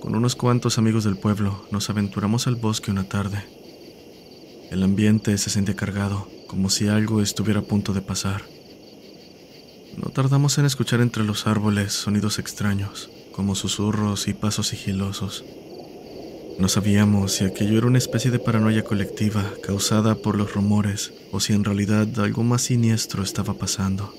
Con 0.02 0.16
unos 0.16 0.36
cuantos 0.36 0.78
amigos 0.78 1.06
del 1.06 1.18
pueblo 1.18 1.66
nos 1.72 1.90
aventuramos 1.90 2.46
al 2.48 2.56
bosque 2.58 2.92
una 2.92 3.08
tarde. 3.08 3.42
El 4.70 4.84
ambiente 4.84 5.38
se 5.38 5.50
sentía 5.50 5.78
cargado, 5.78 6.28
como 6.48 6.70
si 6.70 6.90
algo 6.90 7.22
estuviera 7.22 7.62
a 7.62 7.64
punto 7.64 7.94
de 7.94 8.02
pasar. 8.02 8.44
No 10.04 10.12
tardamos 10.12 10.58
en 10.58 10.66
escuchar 10.66 11.00
entre 11.00 11.24
los 11.24 11.48
árboles 11.48 11.94
sonidos 11.94 12.38
extraños, 12.38 13.10
como 13.32 13.56
susurros 13.56 14.28
y 14.28 14.34
pasos 14.34 14.68
sigilosos. 14.68 15.46
No 16.60 16.68
sabíamos 16.68 17.32
si 17.32 17.46
aquello 17.46 17.78
era 17.78 17.88
una 17.88 18.00
especie 18.00 18.30
de 18.30 18.38
paranoia 18.38 18.84
colectiva 18.84 19.50
causada 19.64 20.16
por 20.16 20.36
los 20.38 20.54
rumores 20.54 21.14
o 21.32 21.40
si 21.40 21.54
en 21.54 21.64
realidad 21.64 22.08
algo 22.20 22.44
más 22.44 22.64
siniestro 22.64 23.24
estaba 23.24 23.54
pasando. 23.54 24.14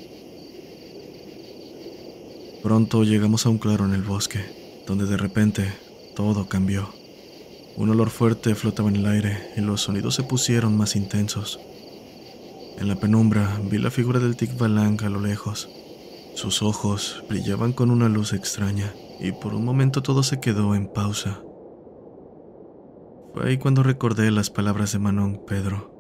Pronto 2.62 3.05
llegamos 3.05 3.45
a 3.45 3.50
un 3.50 3.59
claro 3.59 3.85
en 3.85 3.93
el 3.93 4.03
bosque 4.03 4.83
donde 4.87 5.05
de 5.05 5.19
repente 5.19 5.71
todo 6.17 6.49
cambió. 6.49 6.95
Un 7.76 7.91
olor 7.91 8.09
fuerte 8.09 8.55
flotaba 8.55 8.88
en 8.88 8.97
el 8.97 9.07
aire 9.07 9.53
y 9.55 9.61
los 9.61 9.83
sonidos 9.83 10.14
se 10.14 10.23
pusieron 10.23 10.79
más 10.79 10.97
intensos. 10.97 11.61
En 12.78 12.88
la 12.88 12.97
penumbra 12.97 13.61
vi 13.71 13.78
la 13.78 13.90
figura 13.90 14.19
del 14.19 14.37
Tikbalang 14.37 15.02
a 15.04 15.09
lo 15.09 15.21
lejos. 15.21 15.69
Sus 16.35 16.62
ojos 16.62 17.25
brillaban 17.28 17.73
con 17.73 17.90
una 17.90 18.09
luz 18.09 18.33
extraña 18.33 18.93
y 19.21 19.33
por 19.33 19.54
un 19.54 19.64
momento 19.64 20.02
todo 20.02 20.23
se 20.23 20.40
quedó 20.40 20.75
en 20.75 20.88
pausa. 20.88 21.40
Fue 23.33 23.49
ahí 23.49 23.59
cuando 23.59 23.83
recordé 23.83 24.31
las 24.31 24.50
palabras 24.50 24.93
de 24.93 24.99
Manon 24.99 25.43
Pedro. 25.47 25.93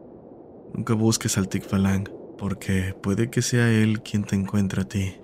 Nunca 0.74 0.94
busques 0.94 1.38
al 1.38 1.48
Tikbalang 1.48 2.08
porque 2.38 2.94
puede 3.00 3.30
que 3.30 3.42
sea 3.42 3.70
él 3.70 4.02
quien 4.02 4.24
te 4.24 4.34
encuentre 4.34 4.82
a 4.82 4.88
ti. 4.88 5.14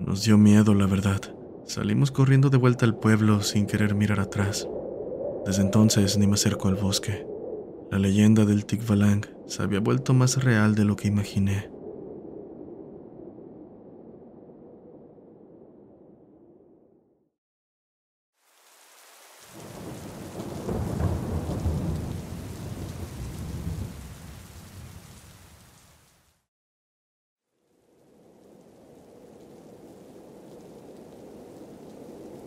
Nos 0.00 0.24
dio 0.24 0.38
miedo, 0.38 0.74
la 0.74 0.86
verdad. 0.86 1.20
Salimos 1.66 2.10
corriendo 2.10 2.50
de 2.50 2.56
vuelta 2.56 2.86
al 2.86 2.96
pueblo 2.96 3.42
sin 3.42 3.66
querer 3.66 3.94
mirar 3.94 4.20
atrás. 4.20 4.66
Desde 5.46 5.62
entonces 5.62 6.16
ni 6.18 6.26
me 6.26 6.34
acerco 6.34 6.68
al 6.68 6.76
bosque. 6.76 7.31
La 7.92 7.98
leyenda 7.98 8.46
del 8.46 8.64
Tikvalang 8.64 9.26
se 9.46 9.62
había 9.62 9.80
vuelto 9.80 10.14
más 10.14 10.42
real 10.42 10.74
de 10.74 10.86
lo 10.86 10.96
que 10.96 11.08
imaginé. 11.08 11.68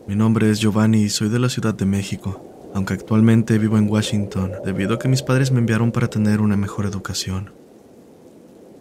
Mi 0.07 0.15
nombre 0.15 0.49
es 0.49 0.59
Giovanni 0.59 1.03
y 1.03 1.09
soy 1.09 1.29
de 1.29 1.37
la 1.37 1.49
Ciudad 1.49 1.75
de 1.75 1.85
México 1.85 2.54
aunque 2.75 2.93
actualmente 2.93 3.57
vivo 3.57 3.77
en 3.77 3.89
Washington 3.89 4.51
debido 4.65 4.95
a 4.95 4.99
que 4.99 5.07
mis 5.07 5.23
padres 5.23 5.49
me 5.49 5.59
enviaron 5.59 5.93
para 5.93 6.09
tener 6.09 6.41
una 6.41 6.57
mejor 6.57 6.85
educación. 6.85 7.53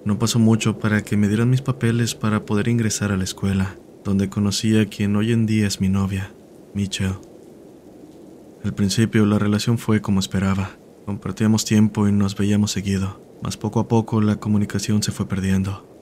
No 0.04 0.18
pasó 0.18 0.40
mucho 0.40 0.80
para 0.80 1.02
que 1.02 1.16
me 1.16 1.28
dieran 1.28 1.48
mis 1.48 1.62
papeles 1.62 2.16
para 2.16 2.44
poder 2.44 2.66
ingresar 2.66 3.12
a 3.12 3.16
la 3.16 3.22
escuela, 3.22 3.76
donde 4.02 4.28
conocí 4.28 4.76
a 4.76 4.86
quien 4.86 5.14
hoy 5.14 5.30
en 5.30 5.46
día 5.46 5.68
es 5.68 5.80
mi 5.80 5.88
novia, 5.88 6.32
Michelle. 6.74 7.14
Al 8.64 8.74
principio 8.74 9.26
la 9.26 9.38
relación 9.38 9.78
fue 9.78 10.00
como 10.00 10.18
esperaba. 10.18 10.72
Compartíamos 11.06 11.64
tiempo 11.64 12.08
y 12.08 12.12
nos 12.12 12.36
veíamos 12.36 12.72
seguido, 12.72 13.22
mas 13.42 13.56
poco 13.56 13.78
a 13.78 13.86
poco 13.86 14.20
la 14.20 14.36
comunicación 14.36 15.04
se 15.04 15.12
fue 15.12 15.28
perdiendo. 15.28 15.93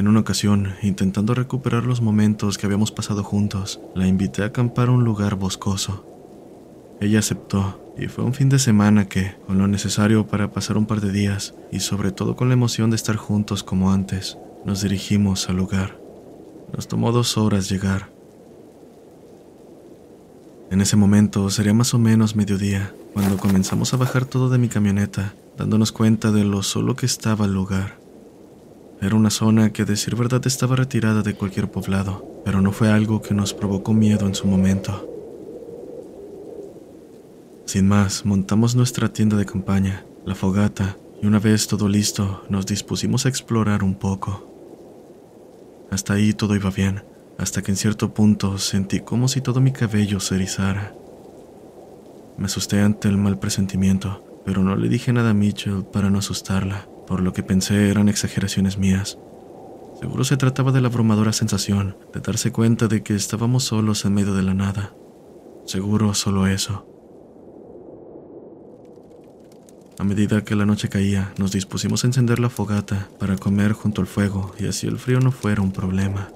En 0.00 0.08
una 0.08 0.20
ocasión, 0.20 0.72
intentando 0.80 1.34
recuperar 1.34 1.84
los 1.84 2.00
momentos 2.00 2.56
que 2.56 2.64
habíamos 2.64 2.90
pasado 2.90 3.22
juntos, 3.22 3.82
la 3.94 4.06
invité 4.06 4.42
a 4.42 4.46
acampar 4.46 4.88
a 4.88 4.92
un 4.92 5.04
lugar 5.04 5.34
boscoso. 5.34 6.06
Ella 7.02 7.18
aceptó 7.18 7.92
y 7.98 8.06
fue 8.06 8.24
un 8.24 8.32
fin 8.32 8.48
de 8.48 8.58
semana 8.58 9.08
que, 9.08 9.34
con 9.46 9.58
lo 9.58 9.68
necesario 9.68 10.26
para 10.26 10.52
pasar 10.52 10.78
un 10.78 10.86
par 10.86 11.02
de 11.02 11.12
días 11.12 11.52
y 11.70 11.80
sobre 11.80 12.12
todo 12.12 12.34
con 12.34 12.48
la 12.48 12.54
emoción 12.54 12.88
de 12.88 12.96
estar 12.96 13.16
juntos 13.16 13.62
como 13.62 13.92
antes, 13.92 14.38
nos 14.64 14.80
dirigimos 14.80 15.50
al 15.50 15.58
lugar. 15.58 16.00
Nos 16.74 16.88
tomó 16.88 17.12
dos 17.12 17.36
horas 17.36 17.68
llegar. 17.68 18.08
En 20.70 20.80
ese 20.80 20.96
momento 20.96 21.50
sería 21.50 21.74
más 21.74 21.92
o 21.92 21.98
menos 21.98 22.34
mediodía, 22.34 22.94
cuando 23.12 23.36
comenzamos 23.36 23.92
a 23.92 23.98
bajar 23.98 24.24
todo 24.24 24.48
de 24.48 24.56
mi 24.56 24.68
camioneta, 24.68 25.34
dándonos 25.58 25.92
cuenta 25.92 26.32
de 26.32 26.44
lo 26.44 26.62
solo 26.62 26.96
que 26.96 27.04
estaba 27.04 27.44
el 27.44 27.52
lugar. 27.52 27.99
Era 29.02 29.16
una 29.16 29.30
zona 29.30 29.72
que, 29.72 29.82
a 29.82 29.86
decir 29.86 30.14
verdad, 30.14 30.46
estaba 30.46 30.76
retirada 30.76 31.22
de 31.22 31.32
cualquier 31.32 31.70
poblado, 31.70 32.42
pero 32.44 32.60
no 32.60 32.70
fue 32.70 32.90
algo 32.90 33.22
que 33.22 33.32
nos 33.32 33.54
provocó 33.54 33.94
miedo 33.94 34.26
en 34.26 34.34
su 34.34 34.46
momento. 34.46 35.08
Sin 37.64 37.88
más, 37.88 38.26
montamos 38.26 38.76
nuestra 38.76 39.10
tienda 39.10 39.38
de 39.38 39.46
campaña, 39.46 40.04
la 40.26 40.34
fogata, 40.34 40.98
y 41.22 41.26
una 41.26 41.38
vez 41.38 41.66
todo 41.66 41.88
listo, 41.88 42.42
nos 42.50 42.66
dispusimos 42.66 43.24
a 43.24 43.30
explorar 43.30 43.82
un 43.82 43.94
poco. 43.94 44.46
Hasta 45.90 46.12
ahí 46.12 46.34
todo 46.34 46.54
iba 46.54 46.70
bien, 46.70 47.02
hasta 47.38 47.62
que 47.62 47.70
en 47.70 47.78
cierto 47.78 48.12
punto 48.12 48.58
sentí 48.58 49.00
como 49.00 49.28
si 49.28 49.40
todo 49.40 49.62
mi 49.62 49.72
cabello 49.72 50.20
se 50.20 50.34
erizara. 50.34 50.94
Me 52.36 52.46
asusté 52.46 52.80
ante 52.80 53.08
el 53.08 53.16
mal 53.16 53.38
presentimiento, 53.38 54.22
pero 54.44 54.62
no 54.62 54.76
le 54.76 54.90
dije 54.90 55.10
nada 55.10 55.30
a 55.30 55.34
Mitchell 55.34 55.84
para 55.90 56.10
no 56.10 56.18
asustarla 56.18 56.89
por 57.10 57.22
lo 57.22 57.32
que 57.32 57.42
pensé 57.42 57.90
eran 57.90 58.08
exageraciones 58.08 58.78
mías. 58.78 59.18
Seguro 60.00 60.22
se 60.22 60.36
trataba 60.36 60.70
de 60.70 60.80
la 60.80 60.86
abrumadora 60.86 61.32
sensación 61.32 61.96
de 62.14 62.20
darse 62.20 62.52
cuenta 62.52 62.86
de 62.86 63.02
que 63.02 63.16
estábamos 63.16 63.64
solos 63.64 64.04
en 64.04 64.14
medio 64.14 64.32
de 64.32 64.44
la 64.44 64.54
nada. 64.54 64.94
Seguro 65.66 66.14
solo 66.14 66.46
eso. 66.46 66.86
A 69.98 70.04
medida 70.04 70.44
que 70.44 70.54
la 70.54 70.66
noche 70.66 70.88
caía, 70.88 71.34
nos 71.36 71.50
dispusimos 71.50 72.04
a 72.04 72.06
encender 72.06 72.38
la 72.38 72.48
fogata 72.48 73.08
para 73.18 73.36
comer 73.36 73.72
junto 73.72 74.00
al 74.00 74.06
fuego 74.06 74.54
y 74.60 74.68
así 74.68 74.86
el 74.86 75.00
frío 75.00 75.18
no 75.18 75.32
fuera 75.32 75.62
un 75.62 75.72
problema. 75.72 76.30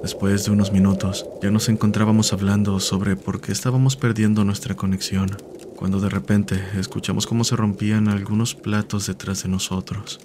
Después 0.00 0.46
de 0.46 0.52
unos 0.52 0.72
minutos, 0.72 1.26
ya 1.42 1.50
nos 1.50 1.68
encontrábamos 1.68 2.32
hablando 2.32 2.80
sobre 2.80 3.14
por 3.14 3.42
qué 3.42 3.52
estábamos 3.52 3.96
perdiendo 3.96 4.42
nuestra 4.42 4.74
conexión 4.74 5.36
cuando 5.76 6.00
de 6.00 6.08
repente 6.08 6.62
escuchamos 6.78 7.26
cómo 7.26 7.44
se 7.44 7.56
rompían 7.56 8.08
algunos 8.08 8.54
platos 8.54 9.06
detrás 9.06 9.42
de 9.42 9.48
nosotros. 9.48 10.20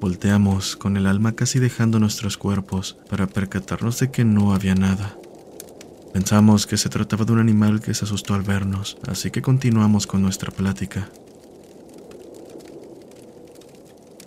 Volteamos 0.00 0.76
con 0.76 0.96
el 0.96 1.06
alma 1.06 1.32
casi 1.32 1.58
dejando 1.58 1.98
nuestros 1.98 2.38
cuerpos 2.38 2.96
para 3.10 3.26
percatarnos 3.26 4.00
de 4.00 4.10
que 4.10 4.24
no 4.24 4.54
había 4.54 4.74
nada. 4.74 5.16
Pensamos 6.14 6.66
que 6.66 6.76
se 6.76 6.88
trataba 6.88 7.24
de 7.24 7.32
un 7.32 7.38
animal 7.38 7.80
que 7.80 7.94
se 7.94 8.04
asustó 8.04 8.34
al 8.34 8.42
vernos, 8.42 8.96
así 9.06 9.30
que 9.30 9.42
continuamos 9.42 10.06
con 10.06 10.22
nuestra 10.22 10.50
plática. 10.50 11.10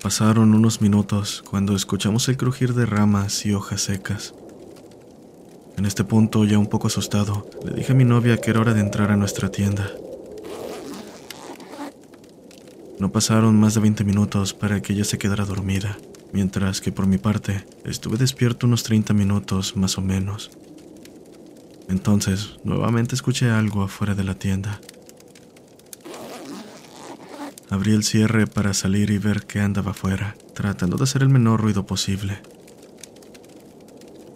Pasaron 0.01 0.53
unos 0.53 0.81
minutos 0.81 1.43
cuando 1.49 1.75
escuchamos 1.75 2.27
el 2.29 2.37
crujir 2.37 2.73
de 2.73 2.85
ramas 2.85 3.45
y 3.45 3.53
hojas 3.53 3.81
secas. 3.81 4.33
En 5.77 5.85
este 5.85 6.03
punto, 6.03 6.45
ya 6.45 6.59
un 6.59 6.67
poco 6.67 6.87
asustado, 6.87 7.49
le 7.65 7.73
dije 7.73 7.93
a 7.93 7.95
mi 7.95 8.05
novia 8.05 8.37
que 8.37 8.51
era 8.51 8.61
hora 8.61 8.73
de 8.73 8.81
entrar 8.81 9.11
a 9.11 9.17
nuestra 9.17 9.49
tienda. 9.49 9.89
No 12.99 13.11
pasaron 13.11 13.59
más 13.59 13.73
de 13.73 13.81
20 13.81 14.03
minutos 14.03 14.53
para 14.53 14.81
que 14.81 14.93
ella 14.93 15.03
se 15.03 15.17
quedara 15.17 15.45
dormida, 15.45 15.97
mientras 16.31 16.79
que 16.79 16.91
por 16.91 17.07
mi 17.07 17.17
parte 17.17 17.65
estuve 17.83 18.17
despierto 18.17 18.67
unos 18.67 18.83
30 18.83 19.13
minutos 19.13 19.75
más 19.75 19.97
o 19.97 20.01
menos. 20.01 20.51
Entonces, 21.89 22.59
nuevamente 22.63 23.15
escuché 23.15 23.49
algo 23.49 23.83
afuera 23.83 24.15
de 24.15 24.23
la 24.23 24.35
tienda. 24.35 24.79
Abrí 27.69 27.93
el 27.93 28.03
cierre 28.03 28.45
para 28.45 28.73
salir 28.73 29.09
y 29.09 29.17
ver 29.17 29.45
qué 29.47 29.59
andaba 29.59 29.91
afuera, 29.91 30.35
tratando 30.53 30.97
de 30.97 31.03
hacer 31.03 31.23
el 31.23 31.29
menor 31.29 31.59
ruido 31.59 31.85
posible. 31.85 32.39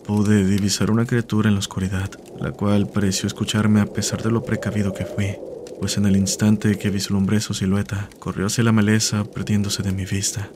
Pude 0.08 0.46
divisar 0.46 0.90
una 0.90 1.06
criatura 1.06 1.50
en 1.50 1.56
la 1.56 1.60
oscuridad, 1.60 2.10
la 2.40 2.54
cual 2.54 2.88
pareció 2.88 3.28
escucharme 3.28 3.82
a 3.82 3.86
pesar 3.86 4.24
de 4.24 4.32
lo 4.32 4.42
precavido 4.42 4.94
que 4.94 5.04
fui, 5.04 5.36
pues 5.82 5.98
en 5.98 6.06
el 6.06 6.16
instante 6.16 6.80
que 6.80 6.90
vislumbré 6.90 7.42
su 7.42 7.54
silueta, 7.54 8.08
corrió 8.18 8.46
hacia 8.46 8.64
la 8.64 8.72
maleza 8.72 9.26
perdiéndose 9.26 9.84
de 9.84 9.92
mi 9.92 10.06
vista. 10.06 10.50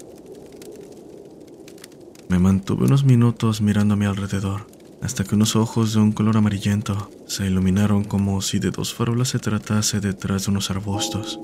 Me 2.30 2.40
mantuve 2.40 2.86
unos 2.86 3.04
minutos 3.04 3.60
mirando 3.60 3.96
a 3.96 3.98
mi 3.98 4.06
alrededor, 4.06 4.68
hasta 5.02 5.26
que 5.26 5.36
unos 5.36 5.58
ojos 5.58 5.94
de 5.94 6.00
un 6.00 6.14
color 6.14 6.38
amarillento 6.38 7.12
se 7.28 7.46
iluminaron 7.46 8.06
como 8.06 8.42
si 8.42 8.58
de 8.60 8.72
dos 8.72 8.94
farolas 8.94 9.28
se 9.28 9.40
tratase 9.40 10.00
detrás 10.00 10.46
de 10.46 10.52
unos 10.52 10.72
arbustos. 10.72 11.42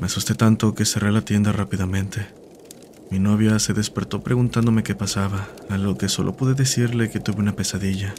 Me 0.00 0.06
asusté 0.06 0.34
tanto 0.34 0.74
que 0.74 0.86
cerré 0.86 1.12
la 1.12 1.20
tienda 1.20 1.52
rápidamente 1.52 2.45
mi 3.10 3.18
novia 3.20 3.58
se 3.58 3.72
despertó 3.72 4.20
preguntándome 4.20 4.82
qué 4.82 4.94
pasaba, 4.94 5.48
a 5.68 5.78
lo 5.78 5.96
que 5.96 6.08
solo 6.08 6.36
pude 6.36 6.54
decirle 6.54 7.08
que 7.08 7.20
tuve 7.20 7.38
una 7.38 7.54
pesadilla. 7.54 8.14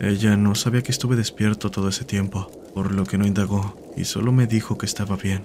Ella 0.00 0.36
no 0.36 0.54
sabía 0.54 0.82
que 0.82 0.90
estuve 0.90 1.14
despierto 1.14 1.70
todo 1.70 1.88
ese 1.88 2.04
tiempo, 2.04 2.50
por 2.74 2.92
lo 2.92 3.04
que 3.04 3.16
no 3.16 3.26
indagó 3.26 3.76
y 3.96 4.04
solo 4.04 4.32
me 4.32 4.46
dijo 4.46 4.76
que 4.76 4.86
estaba 4.86 5.16
bien. 5.16 5.44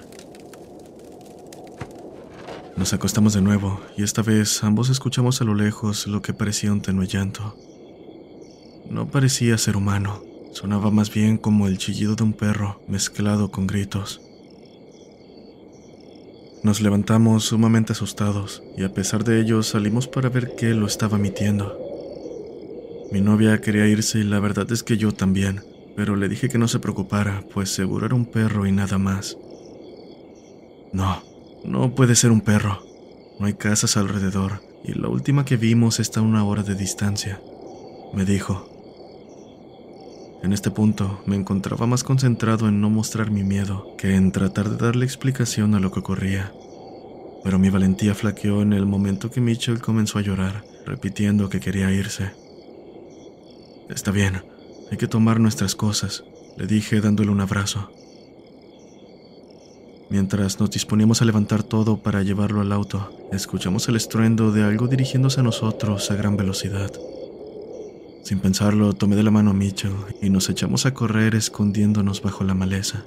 Nos 2.75 2.93
acostamos 2.93 3.33
de 3.33 3.41
nuevo 3.41 3.79
y 3.95 4.03
esta 4.03 4.21
vez 4.21 4.63
ambos 4.63 4.89
escuchamos 4.89 5.41
a 5.41 5.43
lo 5.43 5.53
lejos 5.53 6.07
lo 6.07 6.21
que 6.21 6.33
parecía 6.33 6.71
un 6.71 6.81
tenue 6.81 7.07
llanto. 7.07 7.55
No 8.89 9.07
parecía 9.07 9.57
ser 9.57 9.77
humano, 9.77 10.23
sonaba 10.51 10.89
más 10.89 11.13
bien 11.13 11.37
como 11.37 11.67
el 11.67 11.77
chillido 11.77 12.15
de 12.15 12.23
un 12.23 12.33
perro 12.33 12.81
mezclado 12.87 13.51
con 13.51 13.67
gritos. 13.67 14.21
Nos 16.61 16.81
levantamos 16.81 17.45
sumamente 17.45 17.93
asustados 17.93 18.63
y 18.75 18.83
a 18.83 18.93
pesar 18.93 19.23
de 19.23 19.39
ello 19.39 19.63
salimos 19.63 20.07
para 20.07 20.27
ver 20.27 20.55
qué 20.57 20.73
lo 20.73 20.87
estaba 20.87 21.17
emitiendo. 21.17 21.77
Mi 23.11 23.21
novia 23.21 23.61
quería 23.61 23.87
irse 23.87 24.19
y 24.19 24.23
la 24.23 24.39
verdad 24.39 24.69
es 24.71 24.83
que 24.83 24.97
yo 24.97 25.13
también, 25.13 25.61
pero 25.95 26.17
le 26.17 26.27
dije 26.27 26.49
que 26.49 26.57
no 26.57 26.67
se 26.67 26.79
preocupara, 26.79 27.45
pues 27.53 27.69
seguro 27.69 28.05
era 28.05 28.15
un 28.15 28.25
perro 28.25 28.65
y 28.65 28.73
nada 28.73 28.97
más. 28.97 29.37
No, 30.91 31.23
no 31.63 31.95
puede 31.95 32.15
ser 32.15 32.31
un 32.31 32.41
perro. 32.41 32.83
No 33.39 33.45
hay 33.45 33.53
casas 33.53 33.95
alrededor 33.95 34.61
y 34.83 34.93
la 34.93 35.07
última 35.07 35.45
que 35.45 35.55
vimos 35.55 36.01
está 36.01 36.19
a 36.19 36.23
una 36.23 36.43
hora 36.43 36.63
de 36.63 36.75
distancia, 36.75 37.41
me 38.13 38.25
dijo. 38.25 38.78
En 40.41 40.54
este 40.54 40.71
punto 40.71 41.21
me 41.25 41.36
encontraba 41.36 41.86
más 41.86 42.04
concentrado 42.04 42.69
en 42.69 42.80
no 42.80 42.89
mostrar 42.89 43.30
mi 43.30 43.43
miedo 43.43 43.95
que 43.97 44.15
en 44.15 44.32
tratar 44.32 44.69
de 44.69 44.78
darle 44.78 45.06
explicación 45.06 45.75
a 45.75 45.80
lo 45.80 45.91
que 45.91 45.99
ocurría. 45.99 46.54
Pero 47.43 47.60
mi 47.60 47.69
valentía 47.69 48.15
flaqueó 48.15 48.62
en 48.62 48.73
el 48.73 48.86
momento 48.86 49.30
que 49.30 49.41
Mitchell 49.41 49.82
comenzó 49.82 50.17
a 50.17 50.21
llorar, 50.21 50.63
repitiendo 50.86 51.49
que 51.49 51.60
quería 51.60 51.91
irse. 51.91 52.32
Está 53.89 54.12
bien, 54.12 54.43
hay 54.91 54.97
que 54.97 55.08
tomar 55.08 55.39
nuestras 55.39 55.75
cosas, 55.75 56.23
le 56.58 56.67
dije 56.67 57.02
dándole 57.02 57.32
un 57.32 57.41
abrazo. 57.41 57.91
Mientras 60.10 60.60
nos 60.60 60.71
disponíamos 60.71 61.21
a 61.21 61.25
levantar 61.25 61.63
todo 61.63 61.97
para 61.97 62.23
llevarlo 62.23 62.62
al 62.62 62.71
auto, 62.71 63.12
escuchamos 63.32 63.88
el 63.89 63.95
estruendo 63.95 64.52
de 64.52 64.63
algo 64.63 64.88
dirigiéndose 64.88 65.41
a 65.41 65.43
nosotros 65.43 66.10
a 66.10 66.15
gran 66.15 66.36
velocidad. 66.38 66.91
Sin 68.23 68.39
pensarlo, 68.39 68.93
tomé 68.93 69.15
de 69.15 69.23
la 69.23 69.32
mano 69.32 69.51
a 69.51 69.53
Mitchell 69.53 69.95
y 70.21 70.29
nos 70.29 70.49
echamos 70.49 70.86
a 70.86 70.93
correr 70.93 71.36
escondiéndonos 71.36 72.21
bajo 72.21 72.43
la 72.43 72.53
maleza. 72.53 73.05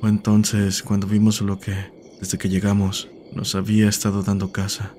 Fue 0.00 0.10
entonces 0.10 0.82
cuando 0.82 1.06
vimos 1.06 1.40
lo 1.40 1.58
que, 1.58 1.74
desde 2.20 2.38
que 2.38 2.48
llegamos, 2.48 3.08
nos 3.32 3.54
había 3.54 3.88
estado 3.88 4.22
dando 4.22 4.52
casa. 4.52 4.94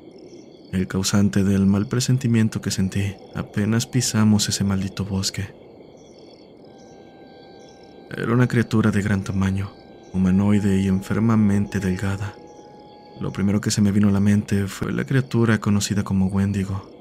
El 0.72 0.88
causante 0.88 1.44
del 1.44 1.66
mal 1.66 1.88
presentimiento 1.88 2.62
que 2.62 2.72
sentí 2.72 3.16
apenas 3.36 3.86
pisamos 3.86 4.50
ese 4.50 4.64
maldito 4.64 5.06
bosque. 5.06 5.48
Era 8.16 8.34
una 8.34 8.48
criatura 8.48 8.92
de 8.92 9.02
gran 9.02 9.24
tamaño, 9.24 9.72
humanoide 10.14 10.82
y 10.82 10.88
enfermamente 10.88 11.80
delgada. 11.80 12.36
Lo 13.20 13.32
primero 13.32 13.62
que 13.62 13.72
se 13.72 13.82
me 13.82 13.92
vino 13.92 14.10
a 14.10 14.12
la 14.12 14.20
mente 14.20 14.68
fue 14.68 14.92
la 14.92 15.06
criatura 15.06 15.60
conocida 15.60 16.04
como 16.04 16.28
Wendigo. 16.28 16.97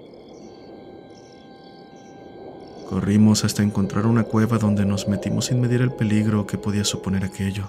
Corrimos 2.89 3.45
hasta 3.45 3.65
encontrar 3.65 4.07
una 4.07 4.23
cueva 4.23 4.59
donde 4.59 4.87
nos 4.87 5.09
metimos 5.09 5.47
sin 5.47 5.61
medir 5.61 5.83
el 5.83 5.93
peligro 5.93 6.47
que 6.47 6.57
podía 6.57 6.85
suponer 6.85 7.25
aquello. 7.25 7.69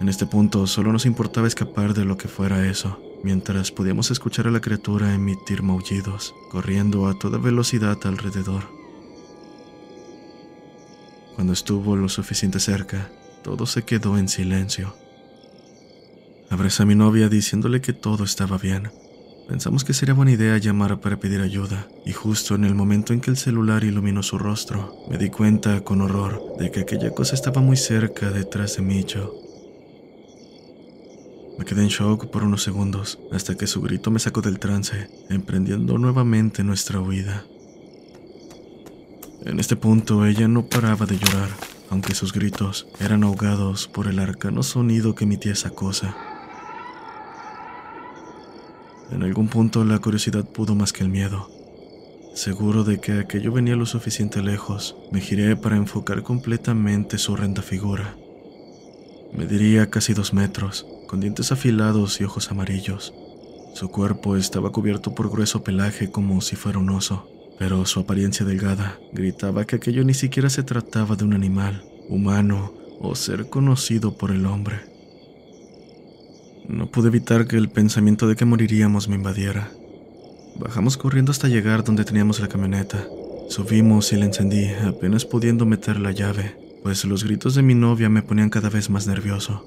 En 0.00 0.08
este 0.08 0.24
punto 0.26 0.66
solo 0.66 0.92
nos 0.92 1.04
importaba 1.04 1.48
escapar 1.48 1.94
de 1.94 2.04
lo 2.04 2.16
que 2.16 2.28
fuera 2.28 2.66
eso, 2.68 3.00
mientras 3.24 3.72
podíamos 3.72 4.10
escuchar 4.10 4.46
a 4.46 4.50
la 4.50 4.60
criatura 4.60 5.14
emitir 5.14 5.62
maullidos, 5.62 6.34
corriendo 6.50 7.08
a 7.08 7.18
toda 7.18 7.38
velocidad 7.38 7.98
alrededor. 8.04 8.64
Cuando 11.34 11.52
estuvo 11.52 11.96
lo 11.96 12.08
suficiente 12.08 12.60
cerca, 12.60 13.10
todo 13.42 13.66
se 13.66 13.84
quedó 13.84 14.16
en 14.16 14.28
silencio. 14.28 14.94
Abracé 16.50 16.84
a 16.84 16.86
mi 16.86 16.94
novia 16.94 17.28
diciéndole 17.28 17.80
que 17.80 17.92
todo 17.92 18.24
estaba 18.24 18.58
bien. 18.58 18.90
Pensamos 19.48 19.84
que 19.84 19.92
sería 19.92 20.14
buena 20.14 20.32
idea 20.32 20.56
llamar 20.58 21.00
para 21.00 21.18
pedir 21.18 21.40
ayuda, 21.40 21.88
y 22.06 22.12
justo 22.12 22.54
en 22.54 22.64
el 22.64 22.74
momento 22.74 23.12
en 23.12 23.20
que 23.20 23.30
el 23.30 23.36
celular 23.36 23.84
iluminó 23.84 24.22
su 24.22 24.38
rostro, 24.38 24.96
me 25.10 25.18
di 25.18 25.30
cuenta 25.30 25.82
con 25.82 26.00
horror 26.00 26.56
de 26.58 26.70
que 26.70 26.80
aquella 26.80 27.10
cosa 27.10 27.34
estaba 27.34 27.60
muy 27.60 27.76
cerca 27.76 28.30
detrás 28.30 28.76
de 28.76 28.82
Micho. 28.82 29.34
Me 31.58 31.64
quedé 31.64 31.82
en 31.82 31.88
shock 31.88 32.26
por 32.30 32.44
unos 32.44 32.62
segundos, 32.62 33.18
hasta 33.30 33.56
que 33.56 33.66
su 33.66 33.82
grito 33.82 34.10
me 34.10 34.20
sacó 34.20 34.40
del 34.40 34.58
trance, 34.58 35.08
emprendiendo 35.28 35.98
nuevamente 35.98 36.64
nuestra 36.64 37.00
huida. 37.00 37.44
En 39.44 39.58
este 39.58 39.76
punto 39.76 40.24
ella 40.24 40.48
no 40.48 40.66
paraba 40.66 41.04
de 41.04 41.18
llorar, 41.18 41.50
aunque 41.90 42.14
sus 42.14 42.32
gritos 42.32 42.86
eran 43.00 43.22
ahogados 43.22 43.86
por 43.86 44.06
el 44.06 44.18
arcano 44.18 44.62
sonido 44.62 45.14
que 45.14 45.24
emitía 45.24 45.52
esa 45.52 45.70
cosa. 45.70 46.16
En 49.12 49.22
algún 49.22 49.48
punto 49.48 49.84
la 49.84 49.98
curiosidad 49.98 50.44
pudo 50.44 50.74
más 50.74 50.92
que 50.92 51.02
el 51.02 51.10
miedo. 51.10 51.50
Seguro 52.34 52.82
de 52.82 52.98
que 52.98 53.12
aquello 53.12 53.52
venía 53.52 53.76
lo 53.76 53.84
suficiente 53.84 54.42
lejos, 54.42 54.96
me 55.12 55.20
giré 55.20 55.54
para 55.54 55.76
enfocar 55.76 56.22
completamente 56.22 57.18
su 57.18 57.34
horrenda 57.34 57.60
figura. 57.60 58.16
Mediría 59.34 59.90
casi 59.90 60.14
dos 60.14 60.32
metros, 60.32 60.86
con 61.08 61.20
dientes 61.20 61.52
afilados 61.52 62.20
y 62.20 62.24
ojos 62.24 62.50
amarillos. 62.50 63.12
Su 63.74 63.90
cuerpo 63.90 64.36
estaba 64.36 64.72
cubierto 64.72 65.14
por 65.14 65.30
grueso 65.30 65.62
pelaje 65.62 66.10
como 66.10 66.40
si 66.40 66.56
fuera 66.56 66.78
un 66.78 66.88
oso, 66.88 67.28
pero 67.58 67.84
su 67.84 68.00
apariencia 68.00 68.46
delgada 68.46 68.98
gritaba 69.12 69.66
que 69.66 69.76
aquello 69.76 70.04
ni 70.04 70.14
siquiera 70.14 70.48
se 70.48 70.62
trataba 70.62 71.16
de 71.16 71.24
un 71.24 71.34
animal, 71.34 71.84
humano 72.08 72.72
o 72.98 73.14
ser 73.14 73.50
conocido 73.50 74.16
por 74.16 74.30
el 74.30 74.46
hombre. 74.46 74.91
No 76.68 76.86
pude 76.86 77.08
evitar 77.08 77.46
que 77.46 77.56
el 77.56 77.68
pensamiento 77.68 78.28
de 78.28 78.36
que 78.36 78.44
moriríamos 78.44 79.08
me 79.08 79.16
invadiera. 79.16 79.70
Bajamos 80.56 80.96
corriendo 80.96 81.32
hasta 81.32 81.48
llegar 81.48 81.84
donde 81.84 82.04
teníamos 82.04 82.40
la 82.40 82.48
camioneta. 82.48 83.06
Subimos 83.48 84.12
y 84.12 84.16
la 84.16 84.26
encendí, 84.26 84.68
apenas 84.86 85.24
pudiendo 85.24 85.66
meter 85.66 85.98
la 85.98 86.12
llave, 86.12 86.56
pues 86.82 87.04
los 87.04 87.24
gritos 87.24 87.54
de 87.54 87.62
mi 87.62 87.74
novia 87.74 88.08
me 88.08 88.22
ponían 88.22 88.50
cada 88.50 88.70
vez 88.70 88.90
más 88.90 89.06
nervioso. 89.06 89.66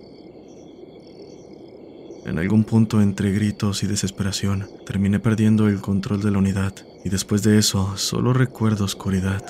En 2.25 2.39
algún 2.39 2.63
punto 2.63 3.01
entre 3.01 3.31
gritos 3.31 3.83
y 3.83 3.87
desesperación, 3.87 4.67
terminé 4.85 5.19
perdiendo 5.19 5.67
el 5.67 5.81
control 5.81 6.23
de 6.23 6.31
la 6.31 6.39
unidad 6.39 6.73
y 7.03 7.09
después 7.09 7.43
de 7.43 7.59
eso 7.59 7.97
solo 7.97 8.33
recuerdo 8.33 8.85
oscuridad. 8.85 9.43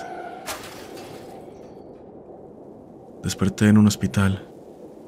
Desperté 3.24 3.70
en 3.70 3.78
un 3.78 3.88
hospital. 3.88 4.46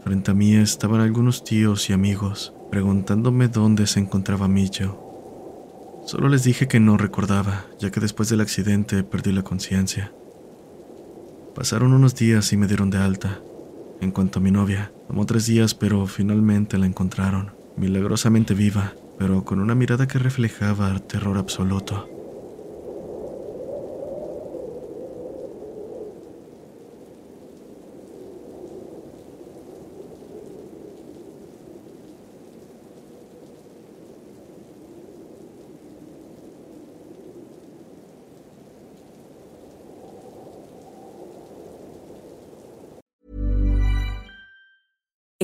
Frente 0.07 0.31
a 0.31 0.33
mí 0.33 0.55
estaban 0.55 1.01
algunos 1.01 1.43
tíos 1.43 1.89
y 1.89 1.93
amigos 1.93 2.53
preguntándome 2.71 3.49
dónde 3.49 3.87
se 3.87 3.99
encontraba 3.99 4.47
Micho. 4.47 4.97
Solo 6.05 6.29
les 6.29 6.45
dije 6.45 6.69
que 6.69 6.79
no 6.79 6.95
recordaba, 6.95 7.65
ya 7.77 7.91
que 7.91 7.99
después 7.99 8.29
del 8.29 8.39
accidente 8.39 9.03
perdí 9.03 9.33
la 9.33 9.41
conciencia. 9.41 10.13
Pasaron 11.53 11.91
unos 11.91 12.15
días 12.15 12.53
y 12.53 12.55
me 12.55 12.67
dieron 12.67 12.89
de 12.89 12.99
alta. 12.99 13.41
En 13.99 14.11
cuanto 14.11 14.39
a 14.39 14.41
mi 14.41 14.49
novia, 14.49 14.93
tomó 15.09 15.25
tres 15.25 15.45
días, 15.45 15.75
pero 15.75 16.07
finalmente 16.07 16.77
la 16.77 16.85
encontraron 16.85 17.51
milagrosamente 17.75 18.53
viva, 18.53 18.93
pero 19.19 19.43
con 19.43 19.59
una 19.59 19.75
mirada 19.75 20.07
que 20.07 20.19
reflejaba 20.19 20.97
terror 20.99 21.37
absoluto. 21.37 22.16